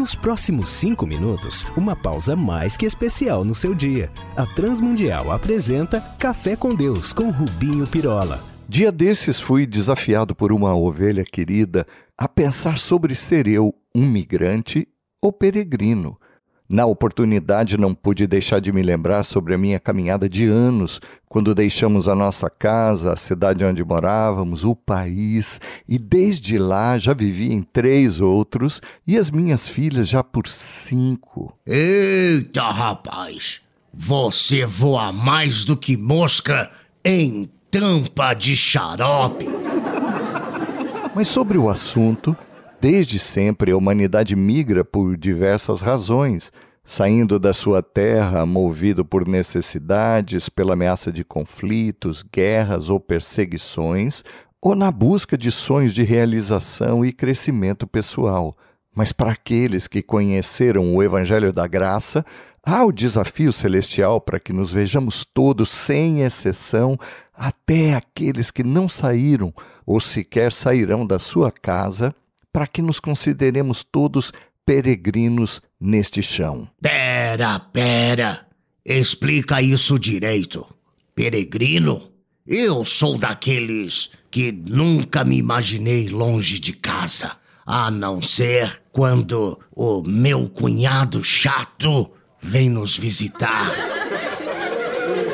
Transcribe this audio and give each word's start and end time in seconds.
Nos 0.00 0.14
próximos 0.14 0.70
cinco 0.70 1.06
minutos, 1.06 1.66
uma 1.76 1.94
pausa 1.94 2.34
mais 2.34 2.74
que 2.74 2.86
especial 2.86 3.44
no 3.44 3.54
seu 3.54 3.74
dia. 3.74 4.10
A 4.34 4.46
Transmundial 4.46 5.30
apresenta 5.30 6.00
Café 6.18 6.56
com 6.56 6.74
Deus 6.74 7.12
com 7.12 7.28
Rubinho 7.28 7.86
Pirola. 7.86 8.42
Dia 8.66 8.90
desses 8.90 9.38
fui 9.38 9.66
desafiado 9.66 10.34
por 10.34 10.52
uma 10.52 10.74
ovelha 10.74 11.22
querida 11.22 11.86
a 12.16 12.26
pensar 12.26 12.78
sobre 12.78 13.14
ser 13.14 13.46
eu 13.46 13.74
um 13.94 14.08
migrante 14.08 14.88
ou 15.20 15.30
peregrino. 15.30 16.18
Na 16.72 16.86
oportunidade, 16.86 17.76
não 17.76 17.92
pude 17.92 18.28
deixar 18.28 18.60
de 18.60 18.70
me 18.70 18.80
lembrar 18.80 19.24
sobre 19.24 19.54
a 19.54 19.58
minha 19.58 19.80
caminhada 19.80 20.28
de 20.28 20.46
anos, 20.46 21.00
quando 21.28 21.52
deixamos 21.52 22.06
a 22.06 22.14
nossa 22.14 22.48
casa, 22.48 23.12
a 23.12 23.16
cidade 23.16 23.64
onde 23.64 23.84
morávamos, 23.84 24.64
o 24.64 24.76
país, 24.76 25.60
e 25.88 25.98
desde 25.98 26.58
lá 26.58 26.96
já 26.96 27.12
vivi 27.12 27.52
em 27.52 27.60
três 27.60 28.20
outros 28.20 28.80
e 29.04 29.18
as 29.18 29.32
minhas 29.32 29.66
filhas 29.66 30.08
já 30.08 30.22
por 30.22 30.46
cinco. 30.46 31.52
Eita, 31.66 32.70
rapaz! 32.70 33.62
Você 33.92 34.64
voa 34.64 35.12
mais 35.12 35.64
do 35.64 35.76
que 35.76 35.96
mosca 35.96 36.70
em 37.04 37.50
tampa 37.68 38.32
de 38.32 38.56
xarope. 38.56 39.48
Mas 41.16 41.26
sobre 41.26 41.58
o 41.58 41.68
assunto, 41.68 42.36
Desde 42.80 43.18
sempre, 43.18 43.72
a 43.72 43.76
humanidade 43.76 44.34
migra 44.34 44.82
por 44.82 45.14
diversas 45.14 45.82
razões, 45.82 46.50
saindo 46.82 47.38
da 47.38 47.52
sua 47.52 47.82
terra 47.82 48.46
movido 48.46 49.04
por 49.04 49.28
necessidades, 49.28 50.48
pela 50.48 50.72
ameaça 50.72 51.12
de 51.12 51.22
conflitos, 51.22 52.22
guerras 52.22 52.88
ou 52.88 52.98
perseguições, 52.98 54.24
ou 54.62 54.74
na 54.74 54.90
busca 54.90 55.36
de 55.36 55.50
sonhos 55.50 55.92
de 55.92 56.02
realização 56.02 57.04
e 57.04 57.12
crescimento 57.12 57.86
pessoal. 57.86 58.56
Mas 58.96 59.12
para 59.12 59.32
aqueles 59.32 59.86
que 59.86 60.02
conheceram 60.02 60.96
o 60.96 61.02
Evangelho 61.02 61.52
da 61.52 61.66
Graça, 61.66 62.24
há 62.64 62.82
o 62.82 62.90
desafio 62.90 63.52
celestial 63.52 64.22
para 64.22 64.40
que 64.40 64.54
nos 64.54 64.72
vejamos 64.72 65.22
todos, 65.22 65.68
sem 65.68 66.22
exceção, 66.22 66.98
até 67.34 67.94
aqueles 67.94 68.50
que 68.50 68.64
não 68.64 68.88
saíram 68.88 69.52
ou 69.84 70.00
sequer 70.00 70.50
sairão 70.50 71.06
da 71.06 71.18
sua 71.18 71.52
casa 71.52 72.14
para 72.52 72.66
que 72.66 72.82
nos 72.82 73.00
consideremos 73.00 73.84
todos 73.84 74.32
peregrinos 74.64 75.60
neste 75.80 76.22
chão. 76.22 76.68
Pera, 76.80 77.58
pera. 77.58 78.46
Explica 78.84 79.60
isso 79.60 79.98
direito. 79.98 80.66
Peregrino? 81.14 82.10
Eu 82.46 82.84
sou 82.84 83.18
daqueles 83.18 84.10
que 84.30 84.50
nunca 84.50 85.24
me 85.24 85.36
imaginei 85.36 86.08
longe 86.08 86.58
de 86.58 86.72
casa, 86.72 87.36
a 87.64 87.90
não 87.90 88.22
ser 88.22 88.82
quando 88.90 89.58
o 89.70 90.02
meu 90.02 90.48
cunhado 90.48 91.22
chato 91.22 92.10
vem 92.40 92.68
nos 92.68 92.96
visitar. 92.96 93.72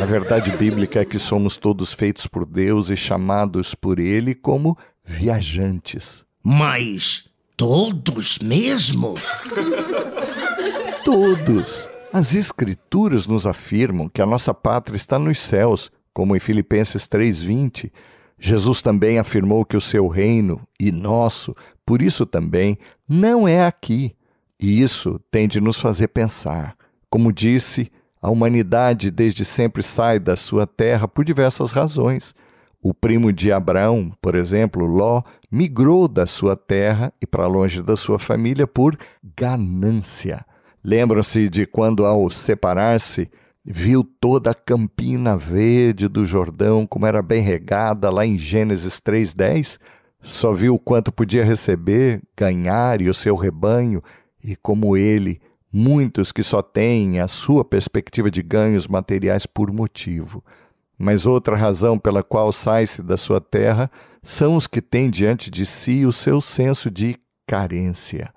A 0.00 0.04
verdade 0.04 0.50
bíblica 0.56 1.00
é 1.00 1.04
que 1.04 1.18
somos 1.18 1.56
todos 1.56 1.92
feitos 1.92 2.26
por 2.26 2.44
Deus 2.44 2.90
e 2.90 2.96
chamados 2.96 3.74
por 3.74 3.98
Ele 3.98 4.34
como 4.34 4.76
viajantes. 5.02 6.25
Mas 6.48 7.24
todos 7.56 8.38
mesmo? 8.38 9.16
Todos. 11.04 11.90
As 12.12 12.36
Escrituras 12.36 13.26
nos 13.26 13.44
afirmam 13.48 14.08
que 14.08 14.22
a 14.22 14.26
nossa 14.26 14.54
pátria 14.54 14.94
está 14.94 15.18
nos 15.18 15.40
céus, 15.40 15.90
como 16.14 16.36
em 16.36 16.38
Filipenses 16.38 17.08
3,20. 17.08 17.90
Jesus 18.38 18.80
também 18.80 19.18
afirmou 19.18 19.64
que 19.64 19.76
o 19.76 19.80
seu 19.80 20.06
reino, 20.06 20.60
e 20.78 20.92
nosso, 20.92 21.52
por 21.84 22.00
isso 22.00 22.24
também, 22.24 22.78
não 23.08 23.48
é 23.48 23.66
aqui. 23.66 24.14
E 24.56 24.80
isso 24.80 25.20
tem 25.32 25.48
de 25.48 25.60
nos 25.60 25.78
fazer 25.78 26.06
pensar. 26.06 26.76
Como 27.10 27.32
disse, 27.32 27.90
a 28.22 28.30
humanidade 28.30 29.10
desde 29.10 29.44
sempre 29.44 29.82
sai 29.82 30.20
da 30.20 30.36
sua 30.36 30.64
terra 30.64 31.08
por 31.08 31.24
diversas 31.24 31.72
razões. 31.72 32.36
O 32.80 32.94
primo 32.94 33.32
de 33.32 33.50
Abraão, 33.50 34.12
por 34.22 34.36
exemplo, 34.36 34.86
Ló, 34.86 35.24
migrou 35.56 36.06
da 36.06 36.26
sua 36.26 36.54
terra 36.54 37.10
e 37.18 37.26
para 37.26 37.46
longe 37.46 37.80
da 37.80 37.96
sua 37.96 38.18
família 38.18 38.66
por 38.66 38.94
ganância. 39.34 40.44
Lembram-se 40.84 41.48
de 41.48 41.64
quando, 41.64 42.04
ao 42.04 42.28
separar-se, 42.28 43.30
viu 43.64 44.04
toda 44.04 44.50
a 44.50 44.54
campina 44.54 45.34
verde 45.34 46.08
do 46.08 46.26
Jordão, 46.26 46.86
como 46.86 47.06
era 47.06 47.22
bem 47.22 47.40
regada 47.40 48.10
lá 48.10 48.26
em 48.26 48.36
Gênesis 48.36 49.00
3,10? 49.00 49.78
Só 50.20 50.52
viu 50.52 50.74
o 50.74 50.78
quanto 50.78 51.10
podia 51.10 51.42
receber, 51.42 52.20
ganhar 52.36 53.00
e 53.00 53.08
o 53.08 53.14
seu 53.14 53.34
rebanho, 53.34 54.02
e 54.44 54.56
como 54.56 54.94
ele, 54.94 55.40
muitos 55.72 56.32
que 56.32 56.42
só 56.42 56.60
têm 56.60 57.18
a 57.18 57.28
sua 57.28 57.64
perspectiva 57.64 58.30
de 58.30 58.42
ganhos 58.42 58.86
materiais 58.86 59.46
por 59.46 59.72
motivo. 59.72 60.44
Mas 60.98 61.26
outra 61.26 61.56
razão 61.56 61.98
pela 61.98 62.22
qual 62.22 62.52
sai-se 62.52 63.02
da 63.02 63.16
sua 63.16 63.40
terra 63.40 63.90
são 64.22 64.56
os 64.56 64.66
que 64.66 64.80
têm 64.80 65.10
diante 65.10 65.50
de 65.50 65.66
si 65.66 66.04
o 66.04 66.12
seu 66.12 66.40
senso 66.40 66.90
de 66.90 67.16
carência. 67.46 68.32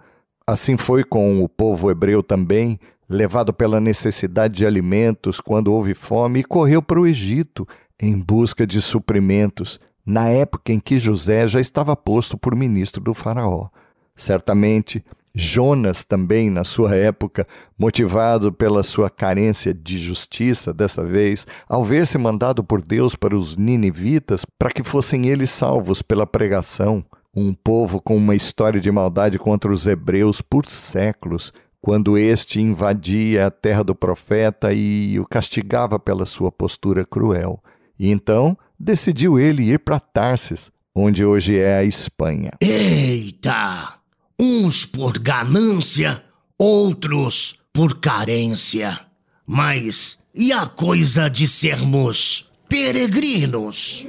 Assim 0.46 0.78
foi 0.78 1.04
com 1.04 1.44
o 1.44 1.48
povo 1.48 1.90
hebreu 1.90 2.22
também, 2.22 2.80
levado 3.08 3.54
pela 3.54 3.80
necessidade 3.80 4.56
de 4.56 4.66
alimentos 4.66 5.40
quando 5.40 5.72
houve 5.74 5.94
fome, 5.94 6.40
e 6.40 6.44
correu 6.44 6.82
para 6.82 7.00
o 7.00 7.08
Egito 7.08 7.68
em 8.00 8.18
busca 8.18 8.66
de 8.66 8.82
suprimentos, 8.82 9.80
na 10.06 10.30
época 10.30 10.72
em 10.72 10.80
que 10.80 11.00
José 11.00 11.48
já 11.48 11.60
estava 11.60 11.96
posto 11.96 12.38
por 12.38 12.56
ministro 12.56 13.02
do 13.02 13.14
Faraó. 13.14 13.70
Certamente, 14.16 15.04
Jonas 15.34 16.04
também, 16.04 16.50
na 16.50 16.64
sua 16.64 16.96
época, 16.96 17.48
motivado 17.78 18.52
pela 18.52 18.84
sua 18.84 19.10
carência 19.10 19.74
de 19.74 20.00
justiça, 20.00 20.74
dessa 20.74 21.06
vez, 21.06 21.46
ao 21.68 21.84
ver-se 21.84 22.18
mandado 22.18 22.64
por 22.64 22.82
Deus 22.82 23.16
para 23.16 23.36
os 23.36 23.56
ninivitas, 23.56 24.46
para 24.58 24.72
que 24.72 24.84
fossem 24.84 25.28
eles 25.28 25.50
salvos 25.50 26.02
pela 26.02 26.26
pregação, 26.26 27.04
um 27.36 27.54
povo 27.54 28.02
com 28.02 28.16
uma 28.16 28.36
história 28.36 28.82
de 28.82 28.92
maldade 28.92 29.38
contra 29.38 29.72
os 29.72 29.86
hebreus 29.86 30.42
por 30.42 30.66
séculos, 30.66 31.54
quando 31.82 32.18
este 32.18 32.60
invadia 32.60 33.48
a 33.48 33.52
terra 33.52 33.84
do 33.84 33.96
profeta 33.96 34.74
e 34.74 35.20
o 35.20 35.26
castigava 35.26 35.98
pela 35.98 36.26
sua 36.26 36.52
postura 36.52 37.06
cruel. 37.06 37.64
E 37.98 38.10
então 38.10 38.58
decidiu 38.78 39.40
ele 39.40 39.64
ir 39.64 39.80
para 39.80 40.00
Tarsis, 40.00 40.72
onde 40.94 41.24
hoje 41.24 41.58
é 41.58 41.78
a 41.78 41.84
Espanha. 41.84 42.52
Eita! 42.60 43.99
Uns 44.40 44.86
por 44.86 45.20
ganância, 45.20 46.24
outros 46.58 47.60
por 47.74 48.00
carência. 48.00 49.00
Mas 49.46 50.20
e 50.34 50.54
a 50.54 50.66
coisa 50.66 51.30
de 51.30 51.48
sermos 51.48 52.50
peregrinos? 52.70 54.08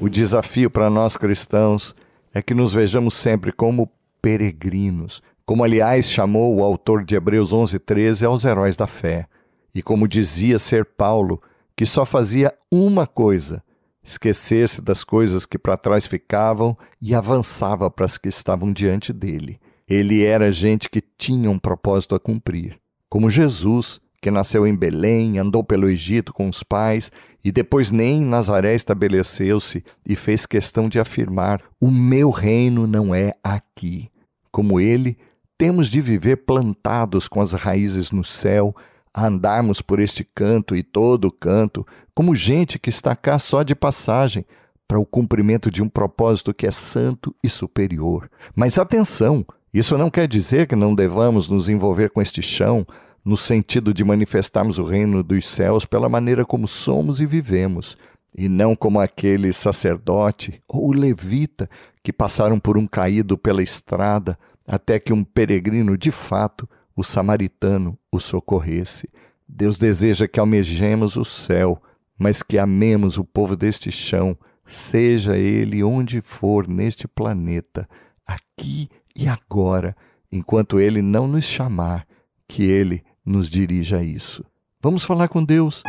O 0.00 0.08
desafio 0.08 0.70
para 0.70 0.88
nós 0.88 1.16
cristãos 1.16 1.94
é 2.32 2.40
que 2.40 2.54
nos 2.54 2.72
vejamos 2.72 3.14
sempre 3.14 3.50
como 3.50 3.90
peregrinos, 4.22 5.22
como 5.44 5.64
aliás 5.64 6.08
chamou 6.08 6.56
o 6.56 6.62
autor 6.62 7.04
de 7.04 7.16
Hebreus 7.16 7.52
11:13 7.52 8.24
aos 8.24 8.44
heróis 8.44 8.76
da 8.76 8.86
fé, 8.86 9.26
e 9.74 9.82
como 9.82 10.06
dizia 10.06 10.58
ser 10.58 10.84
Paulo, 10.84 11.42
que 11.74 11.84
só 11.84 12.04
fazia 12.04 12.54
uma 12.70 13.06
coisa: 13.06 13.62
esquecer-se 14.02 14.80
das 14.80 15.04
coisas 15.04 15.44
que 15.46 15.58
para 15.58 15.76
trás 15.76 16.06
ficavam 16.06 16.76
e 17.00 17.14
avançava 17.14 17.90
para 17.90 18.06
as 18.06 18.16
que 18.16 18.28
estavam 18.28 18.72
diante 18.72 19.12
dele. 19.12 19.60
Ele 19.88 20.24
era 20.24 20.52
gente 20.52 20.88
que 20.88 21.00
tinha 21.00 21.50
um 21.50 21.58
propósito 21.58 22.14
a 22.14 22.20
cumprir. 22.20 22.78
Como 23.08 23.30
Jesus, 23.30 24.00
que 24.22 24.30
nasceu 24.30 24.66
em 24.66 24.76
Belém, 24.76 25.38
andou 25.38 25.64
pelo 25.64 25.88
Egito 25.88 26.32
com 26.32 26.48
os 26.48 26.62
pais 26.62 27.10
e 27.44 27.50
depois 27.50 27.90
nem 27.90 28.22
em 28.22 28.26
Nazaré 28.26 28.74
estabeleceu-se 28.74 29.82
e 30.06 30.14
fez 30.14 30.46
questão 30.46 30.88
de 30.88 31.00
afirmar: 31.00 31.62
O 31.80 31.90
meu 31.90 32.30
reino 32.30 32.86
não 32.86 33.14
é 33.14 33.32
aqui. 33.42 34.10
Como 34.52 34.80
ele, 34.80 35.16
temos 35.56 35.88
de 35.88 36.00
viver 36.00 36.36
plantados 36.36 37.28
com 37.28 37.40
as 37.40 37.52
raízes 37.52 38.10
no 38.10 38.24
céu, 38.24 38.74
a 39.12 39.26
andarmos 39.26 39.82
por 39.82 39.98
este 40.00 40.24
canto 40.24 40.74
e 40.76 40.82
todo 40.82 41.26
o 41.26 41.32
canto, 41.32 41.86
como 42.14 42.34
gente 42.34 42.78
que 42.78 42.90
está 42.90 43.14
cá 43.16 43.38
só 43.38 43.62
de 43.62 43.74
passagem, 43.74 44.44
para 44.86 44.98
o 44.98 45.06
cumprimento 45.06 45.70
de 45.70 45.82
um 45.82 45.88
propósito 45.88 46.52
que 46.52 46.66
é 46.66 46.72
santo 46.72 47.34
e 47.44 47.48
superior. 47.48 48.28
Mas 48.56 48.76
atenção, 48.76 49.46
isso 49.72 49.96
não 49.96 50.10
quer 50.10 50.26
dizer 50.26 50.66
que 50.66 50.74
não 50.74 50.94
devamos 50.96 51.48
nos 51.48 51.68
envolver 51.68 52.10
com 52.10 52.20
este 52.20 52.42
chão, 52.42 52.84
no 53.24 53.36
sentido 53.36 53.94
de 53.94 54.02
manifestarmos 54.02 54.78
o 54.78 54.84
reino 54.84 55.22
dos 55.22 55.46
céus 55.46 55.84
pela 55.84 56.08
maneira 56.08 56.44
como 56.44 56.66
somos 56.66 57.20
e 57.20 57.26
vivemos, 57.26 57.96
e 58.36 58.48
não 58.48 58.74
como 58.74 58.98
aquele 58.98 59.52
sacerdote 59.52 60.60
ou 60.66 60.92
levita 60.92 61.70
que 62.02 62.12
passaram 62.12 62.58
por 62.58 62.76
um 62.76 62.86
caído 62.86 63.38
pela 63.38 63.62
estrada 63.62 64.38
até 64.66 64.98
que 64.98 65.12
um 65.12 65.22
peregrino 65.22 65.96
de 65.96 66.10
fato 66.10 66.68
o 67.00 67.02
samaritano 67.02 67.98
o 68.12 68.20
socorresse. 68.20 69.08
Deus 69.48 69.78
deseja 69.78 70.28
que 70.28 70.38
almejemos 70.38 71.16
o 71.16 71.24
céu, 71.24 71.82
mas 72.18 72.42
que 72.42 72.58
amemos 72.58 73.16
o 73.16 73.24
povo 73.24 73.56
deste 73.56 73.90
chão, 73.90 74.36
seja 74.66 75.36
ele 75.36 75.82
onde 75.82 76.20
for 76.20 76.68
neste 76.68 77.08
planeta, 77.08 77.88
aqui 78.26 78.90
e 79.16 79.26
agora, 79.26 79.96
enquanto 80.30 80.78
Ele 80.78 81.00
não 81.00 81.26
nos 81.26 81.44
chamar, 81.44 82.06
que 82.46 82.64
Ele 82.64 83.02
nos 83.24 83.48
dirija 83.48 83.98
a 83.98 84.02
isso. 84.02 84.44
Vamos 84.82 85.02
falar 85.02 85.28
com 85.28 85.42
Deus. 85.42 85.82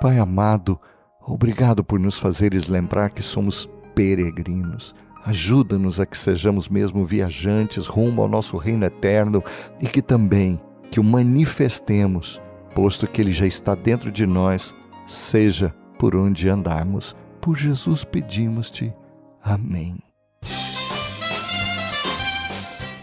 Pai 0.00 0.18
amado, 0.18 0.78
obrigado 1.26 1.82
por 1.82 1.98
nos 1.98 2.18
fazeres 2.18 2.68
lembrar 2.68 3.10
que 3.10 3.22
somos 3.22 3.68
peregrinos. 3.94 4.94
Ajuda-nos 5.26 5.98
a 5.98 6.06
que 6.06 6.16
sejamos 6.16 6.68
mesmo 6.68 7.04
viajantes 7.04 7.88
rumo 7.88 8.22
ao 8.22 8.28
nosso 8.28 8.56
reino 8.56 8.84
eterno 8.84 9.42
e 9.80 9.88
que 9.88 10.00
também 10.00 10.60
que 10.88 11.00
o 11.00 11.04
manifestemos, 11.04 12.40
posto 12.76 13.08
que 13.08 13.20
ele 13.20 13.32
já 13.32 13.44
está 13.44 13.74
dentro 13.74 14.12
de 14.12 14.24
nós, 14.24 14.72
seja 15.04 15.74
por 15.98 16.14
onde 16.14 16.48
andarmos. 16.48 17.16
Por 17.40 17.56
Jesus 17.56 18.04
pedimos-te. 18.04 18.94
Amém. 19.42 19.98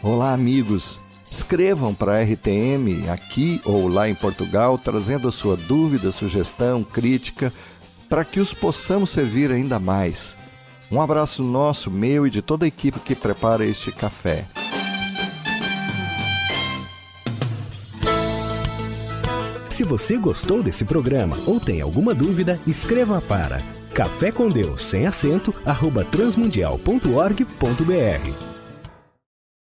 Olá, 0.02 0.32
amigos. 0.32 1.02
Escrevam 1.30 1.94
para 1.94 2.20
a 2.20 2.24
RTM 2.24 3.10
aqui 3.12 3.60
ou 3.66 3.90
lá 3.90 4.08
em 4.08 4.16
Portugal, 4.16 4.78
trazendo 4.78 5.28
a 5.28 5.32
sua 5.32 5.58
dúvida, 5.58 6.10
sugestão, 6.10 6.86
crítica, 6.86 7.52
para 8.08 8.24
que 8.24 8.40
os 8.40 8.54
possamos 8.54 9.10
servir 9.10 9.52
ainda 9.52 9.78
mais. 9.78 10.38
Um 10.94 11.02
abraço 11.02 11.42
nosso, 11.42 11.90
meu 11.90 12.28
e 12.28 12.30
de 12.30 12.40
toda 12.40 12.66
a 12.66 12.68
equipe 12.68 13.00
que 13.00 13.16
prepara 13.16 13.66
este 13.66 13.92
café. 13.92 14.46
Se 19.72 19.84
você 19.84 20.18
gostou 20.18 20.62
desse 20.62 20.86
programa 20.86 21.36
ou 21.48 21.60
tem 21.60 21.82
alguma 21.82 22.14
dúvida, 22.14 22.60
escreva 22.68 23.20
para 23.22 23.60
café 23.92 24.32
com 24.32 24.48
Deus 24.48 24.84
sem 24.84 25.08
acento 25.08 25.52
arroba 25.66 26.06
transmundial.org.br 26.06 28.43